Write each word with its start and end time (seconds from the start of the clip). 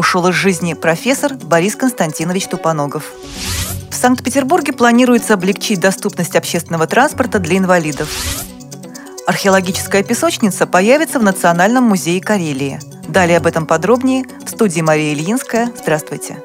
ушел 0.00 0.26
из 0.28 0.34
жизни 0.34 0.72
профессор 0.72 1.34
Борис 1.34 1.76
Константинович 1.76 2.46
Тупоногов. 2.46 3.04
В 3.90 3.94
Санкт-Петербурге 3.94 4.72
планируется 4.72 5.34
облегчить 5.34 5.78
доступность 5.78 6.36
общественного 6.36 6.86
транспорта 6.86 7.38
для 7.38 7.58
инвалидов. 7.58 8.08
Археологическая 9.26 10.02
песочница 10.02 10.66
появится 10.66 11.18
в 11.18 11.22
Национальном 11.22 11.84
музее 11.84 12.22
Карелии. 12.22 12.80
Далее 13.08 13.36
об 13.36 13.46
этом 13.46 13.66
подробнее 13.66 14.24
в 14.42 14.48
студии 14.48 14.80
Мария 14.80 15.12
Ильинская. 15.12 15.70
Здравствуйте. 15.76 16.38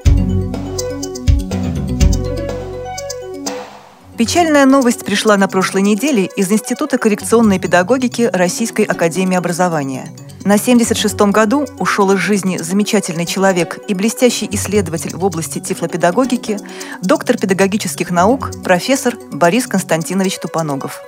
Печальная 4.17 4.65
новость 4.65 5.05
пришла 5.05 5.37
на 5.37 5.47
прошлой 5.47 5.81
неделе 5.81 6.29
из 6.35 6.51
Института 6.51 6.97
коррекционной 6.97 7.59
педагогики 7.59 8.29
Российской 8.33 8.83
академии 8.83 9.37
образования. 9.37 10.09
На 10.45 10.57
76-м 10.57 11.31
году 11.31 11.65
ушел 11.79 12.11
из 12.11 12.19
жизни 12.19 12.57
замечательный 12.57 13.25
человек 13.25 13.79
и 13.87 13.95
блестящий 13.95 14.47
исследователь 14.51 15.15
в 15.15 15.25
области 15.25 15.57
тифлопедагогики, 15.57 16.57
доктор 17.01 17.35
педагогических 17.35 18.11
наук, 18.11 18.51
профессор 18.63 19.15
Борис 19.31 19.65
Константинович 19.65 20.37
Тупоногов. 20.37 21.01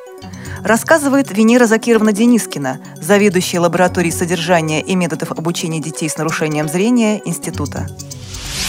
Рассказывает 0.65 1.29
Венера 1.29 1.65
Закировна 1.65 2.13
Денискина, 2.13 2.79
заведующая 2.95 3.59
лабораторией 3.59 4.11
содержания 4.11 4.81
и 4.81 4.95
методов 4.95 5.31
обучения 5.31 5.79
детей 5.79 6.09
с 6.09 6.17
нарушением 6.17 6.67
зрения 6.67 7.21
Института. 7.23 7.85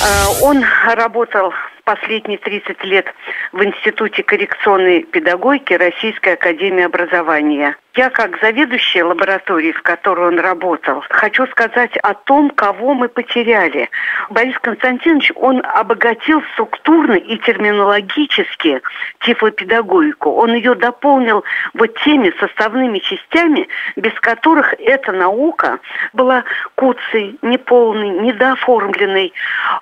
Э, 0.03 0.43
он 0.43 0.63
работал 0.85 1.51
последние 1.85 2.37
30 2.37 2.85
лет 2.85 3.07
в 3.53 3.65
Институте 3.65 4.23
коррекционной 4.23 5.05
педагогики 5.05 5.73
Российской 5.73 6.35
Академии 6.35 6.85
Образования. 6.85 7.77
Я, 7.95 8.11
как 8.11 8.41
заведующая 8.41 9.05
лаборатории, 9.05 9.73
в 9.73 9.83
которой 9.83 10.29
он 10.29 10.39
работал, 10.39 11.03
хочу 11.09 11.47
сказать 11.49 11.97
о 11.97 12.15
том, 12.15 12.51
кого 12.51 12.95
мы 12.95 13.09
потеряли. 13.09 13.91
Борис 14.31 14.57
Константинович, 14.61 15.33
он 15.35 15.63
обогатил 15.65 16.43
структурно 16.53 17.15
и 17.15 17.39
терминологически 17.39 18.83
тифлопедагогику. 19.21 20.31
Он 20.31 20.55
ее 20.55 20.75
дополнил 20.75 21.43
вот 21.75 21.99
теми 22.05 22.33
составными 22.39 22.99
частями, 22.99 23.67
без 23.97 24.13
которых 24.21 24.75
эта 24.79 25.11
наука 25.13 25.81
была 26.13 26.45
куцей, 26.77 27.39
неполной, 27.43 28.11
недооформленной. 28.11 29.33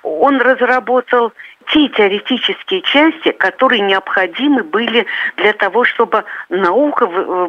Он 0.01 0.41
разработал 0.41 1.33
те 1.71 1.89
теоретические 1.89 2.81
части, 2.81 3.31
которые 3.31 3.81
необходимы 3.81 4.63
были 4.63 5.05
для 5.35 5.53
того, 5.53 5.83
чтобы 5.83 6.23
наука 6.49 7.09
э, 7.09 7.47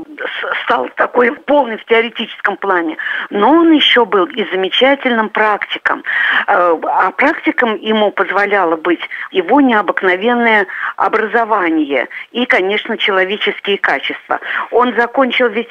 стала 0.65 0.89
такой 0.91 1.33
полной 1.33 1.77
в 1.79 1.85
теоретическом 1.85 2.57
плане. 2.57 2.97
Но 3.31 3.51
он 3.51 3.73
еще 3.73 4.05
был 4.05 4.27
и 4.27 4.45
замечательным 4.51 5.29
практиком. 5.29 6.03
Э, 6.47 6.77
а 6.83 7.11
практиком 7.13 7.77
ему 7.77 8.11
позволяло 8.11 8.77
быть 8.77 9.01
его 9.31 9.61
необыкновенное 9.61 10.67
образование 10.99 12.09
и, 12.33 12.45
конечно, 12.45 12.99
человеческие 12.99 13.79
качества. 13.79 14.41
Он 14.73 14.95
закончил 14.97 15.49
ведь 15.49 15.71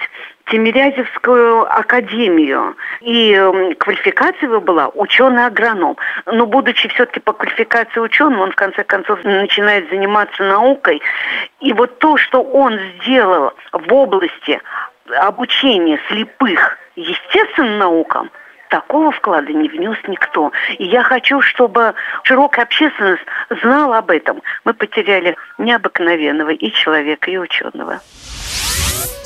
Тимирязевскую 0.50 1.64
академию. 1.70 2.78
И 3.02 3.34
эм, 3.34 3.76
квалификация 3.76 4.48
его 4.48 4.62
была 4.62 4.88
ученый-агроном. 4.88 5.98
Но 6.26 6.46
будучи 6.46 6.88
все-таки 6.88 7.20
по 7.20 7.34
квалификации 7.34 8.00
ученым, 8.00 8.40
он 8.40 8.52
в 8.52 8.56
конце 8.56 8.86
концов 8.86 9.22
начинает 9.26 9.90
заниматься 9.90 10.44
наукой. 10.44 11.02
И 11.60 11.74
вот 11.74 12.00
то, 12.00 12.16
что 12.16 12.42
он 12.42 12.80
сделал 13.02 13.52
в 13.74 13.94
области 13.94 14.62
обучения 15.20 16.00
слепых 16.08 16.78
естественным 16.96 17.80
наукам, 17.80 18.32
такого 18.70 19.12
вклада 19.12 19.52
не 19.54 19.70
внес 19.70 19.98
никто. 20.08 20.52
И 20.78 20.86
я 20.86 21.04
хочу, 21.04 21.42
чтобы 21.42 21.94
широкая 22.24 22.66
общественность 22.66 23.24
знала 23.62 24.00
об 24.00 24.12
этом. 24.12 24.42
Мы 24.66 24.74
потеряли 24.74 25.36
необыкновенного 25.58 26.52
и 26.52 26.72
человека, 26.72 27.32
и 27.32 27.38
ученого. 27.38 28.00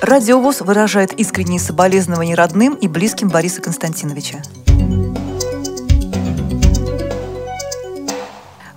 Радиовоз 0.02 0.62
выражает 0.62 1.14
искренние 1.14 1.60
соболезнования 1.60 2.34
родным 2.34 2.74
и 2.74 2.88
близким 2.88 3.30
Бориса 3.30 3.62
Константиновича. 3.62 4.38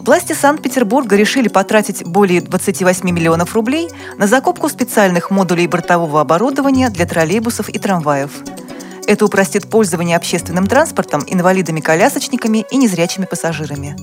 Власти 0.04 0.34
Санкт-Петербурга 0.34 1.16
решили 1.16 1.48
потратить 1.48 2.04
более 2.04 2.42
28 2.42 3.10
миллионов 3.10 3.54
рублей 3.54 3.88
на 4.18 4.26
закупку 4.26 4.68
специальных 4.68 5.30
модулей 5.30 5.66
бортового 5.66 6.20
оборудования 6.20 6.90
для 6.90 7.06
троллейбусов 7.06 7.70
и 7.70 7.78
трамваев. 7.78 8.30
Это 9.06 9.24
упростит 9.24 9.68
пользование 9.68 10.16
общественным 10.16 10.66
транспортом 10.66 11.24
инвалидами-колясочниками 11.26 12.66
и 12.70 12.76
незрячими 12.76 13.26
пассажирами. 13.26 13.96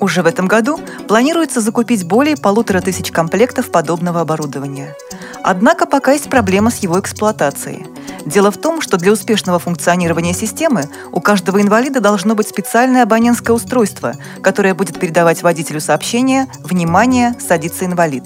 Уже 0.00 0.22
в 0.22 0.26
этом 0.26 0.46
году 0.46 0.78
планируется 1.08 1.60
закупить 1.60 2.04
более 2.04 2.36
полутора 2.36 2.80
тысяч 2.80 3.10
комплектов 3.10 3.70
подобного 3.70 4.20
оборудования– 4.20 4.94
Однако 5.48 5.86
пока 5.86 6.10
есть 6.10 6.28
проблема 6.28 6.72
с 6.72 6.78
его 6.78 6.98
эксплуатацией. 6.98 7.86
Дело 8.24 8.50
в 8.50 8.56
том, 8.56 8.80
что 8.80 8.96
для 8.96 9.12
успешного 9.12 9.60
функционирования 9.60 10.32
системы 10.32 10.88
у 11.12 11.20
каждого 11.20 11.62
инвалида 11.62 12.00
должно 12.00 12.34
быть 12.34 12.48
специальное 12.48 13.04
абонентское 13.04 13.54
устройство, 13.54 14.14
которое 14.42 14.74
будет 14.74 14.98
передавать 14.98 15.44
водителю 15.44 15.80
сообщение 15.80 16.48
«Внимание! 16.64 17.36
Садится 17.38 17.84
инвалид». 17.84 18.24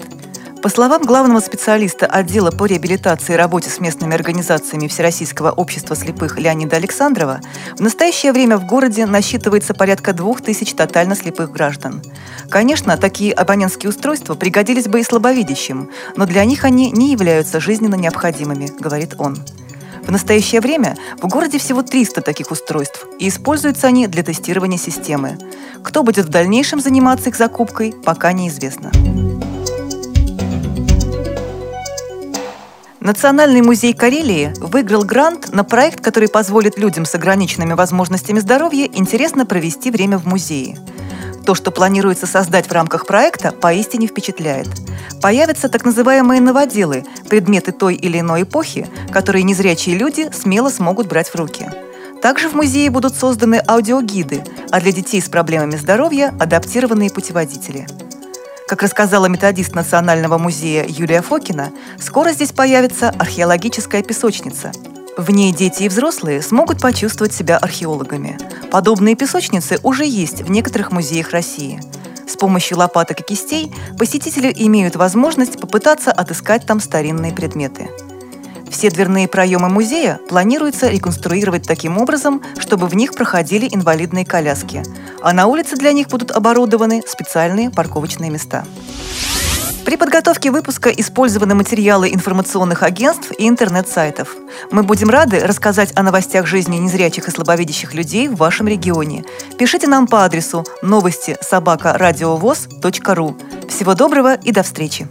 По 0.61 0.69
словам 0.69 1.01
главного 1.01 1.39
специалиста 1.39 2.05
отдела 2.05 2.51
по 2.51 2.67
реабилитации 2.67 3.33
и 3.33 3.35
работе 3.35 3.71
с 3.71 3.79
местными 3.79 4.13
организациями 4.13 4.87
Всероссийского 4.87 5.49
общества 5.49 5.95
слепых 5.95 6.37
Леонида 6.37 6.75
Александрова, 6.75 7.41
в 7.75 7.81
настоящее 7.81 8.31
время 8.31 8.57
в 8.57 8.67
городе 8.67 9.07
насчитывается 9.07 9.73
порядка 9.73 10.13
двух 10.13 10.41
тысяч 10.41 10.75
тотально 10.75 11.15
слепых 11.15 11.51
граждан. 11.51 12.03
Конечно, 12.47 12.95
такие 12.97 13.33
абонентские 13.33 13.89
устройства 13.89 14.35
пригодились 14.35 14.87
бы 14.87 14.99
и 14.99 15.03
слабовидящим, 15.03 15.89
но 16.15 16.27
для 16.27 16.45
них 16.45 16.63
они 16.63 16.91
не 16.91 17.11
являются 17.11 17.59
жизненно 17.59 17.95
необходимыми, 17.95 18.69
говорит 18.79 19.15
он. 19.17 19.37
В 20.03 20.11
настоящее 20.11 20.61
время 20.61 20.95
в 21.19 21.27
городе 21.27 21.57
всего 21.57 21.81
300 21.81 22.21
таких 22.21 22.51
устройств, 22.51 23.07
и 23.19 23.29
используются 23.29 23.87
они 23.87 24.05
для 24.05 24.21
тестирования 24.21 24.77
системы. 24.77 25.39
Кто 25.83 26.03
будет 26.03 26.25
в 26.25 26.29
дальнейшем 26.29 26.79
заниматься 26.79 27.29
их 27.29 27.35
закупкой, 27.35 27.95
пока 28.05 28.31
неизвестно. 28.31 28.91
Национальный 33.01 33.63
музей 33.63 33.95
Карелии 33.95 34.53
выиграл 34.59 35.03
грант 35.03 35.51
на 35.51 35.63
проект, 35.63 36.01
который 36.01 36.29
позволит 36.29 36.77
людям 36.77 37.05
с 37.05 37.15
ограниченными 37.15 37.73
возможностями 37.73 38.37
здоровья 38.37 38.85
интересно 38.85 39.47
провести 39.47 39.89
время 39.89 40.19
в 40.19 40.27
музее. 40.27 40.77
То, 41.43 41.55
что 41.55 41.71
планируется 41.71 42.27
создать 42.27 42.67
в 42.67 42.71
рамках 42.71 43.07
проекта, 43.07 43.53
поистине 43.53 44.05
впечатляет. 44.05 44.67
Появятся 45.19 45.67
так 45.67 45.83
называемые 45.83 46.41
новоделы, 46.41 47.03
предметы 47.27 47.71
той 47.71 47.95
или 47.95 48.19
иной 48.19 48.43
эпохи, 48.43 48.87
которые 49.11 49.41
незрячие 49.41 49.97
люди 49.97 50.29
смело 50.31 50.69
смогут 50.69 51.07
брать 51.07 51.29
в 51.29 51.35
руки. 51.35 51.71
Также 52.21 52.49
в 52.49 52.53
музее 52.53 52.91
будут 52.91 53.15
созданы 53.15 53.63
аудиогиды, 53.67 54.43
а 54.69 54.79
для 54.79 54.91
детей 54.91 55.23
с 55.23 55.27
проблемами 55.27 55.75
здоровья– 55.75 56.35
адаптированные 56.39 57.09
путеводители– 57.09 57.87
как 58.71 58.83
рассказала 58.83 59.25
методист 59.25 59.75
Национального 59.75 60.37
музея 60.37 60.85
Юлия 60.87 61.21
Фокина, 61.21 61.73
скоро 61.99 62.31
здесь 62.31 62.53
появится 62.53 63.09
археологическая 63.09 64.01
песочница. 64.01 64.71
В 65.17 65.29
ней 65.29 65.51
дети 65.51 65.83
и 65.83 65.89
взрослые 65.89 66.41
смогут 66.41 66.79
почувствовать 66.79 67.33
себя 67.33 67.57
археологами. 67.57 68.37
Подобные 68.71 69.17
песочницы 69.17 69.77
уже 69.83 70.05
есть 70.05 70.43
в 70.43 70.49
некоторых 70.49 70.93
музеях 70.93 71.31
России. 71.31 71.81
С 72.25 72.37
помощью 72.37 72.77
лопаток 72.77 73.19
и 73.19 73.23
кистей 73.23 73.73
посетители 73.97 74.53
имеют 74.55 74.95
возможность 74.95 75.59
попытаться 75.59 76.13
отыскать 76.13 76.65
там 76.65 76.79
старинные 76.79 77.33
предметы– 77.33 77.89
все 78.71 78.89
дверные 78.89 79.27
проемы 79.27 79.69
музея 79.69 80.19
планируется 80.29 80.87
реконструировать 80.87 81.67
таким 81.67 81.97
образом, 81.97 82.41
чтобы 82.57 82.87
в 82.87 82.95
них 82.95 83.13
проходили 83.13 83.67
инвалидные 83.69 84.25
коляски, 84.25 84.83
а 85.21 85.33
на 85.33 85.47
улице 85.47 85.75
для 85.75 85.91
них 85.91 86.07
будут 86.07 86.31
оборудованы 86.31 87.03
специальные 87.05 87.69
парковочные 87.69 88.31
места. 88.31 88.65
При 89.85 89.97
подготовке 89.97 90.51
выпуска 90.51 90.89
использованы 90.89 91.55
материалы 91.55 92.09
информационных 92.13 92.83
агентств 92.83 93.31
и 93.37 93.47
интернет-сайтов. 93.47 94.35
Мы 94.71 94.83
будем 94.83 95.09
рады 95.09 95.39
рассказать 95.39 95.91
о 95.95 96.03
новостях 96.03 96.45
жизни 96.45 96.77
незрячих 96.77 97.27
и 97.27 97.31
слабовидящих 97.31 97.93
людей 97.93 98.27
в 98.27 98.35
вашем 98.35 98.67
регионе. 98.67 99.25
Пишите 99.57 99.87
нам 99.87 100.07
по 100.07 100.23
адресу 100.23 100.63
новости 100.81 101.37
собака 101.41 101.97
ру. 101.97 103.37
Всего 103.67 103.95
доброго 103.95 104.35
и 104.35 104.51
до 104.51 104.63
встречи! 104.63 105.07